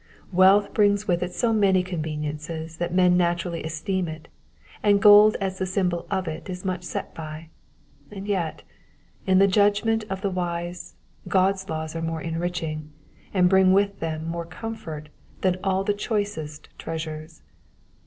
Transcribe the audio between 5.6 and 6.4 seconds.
symbol of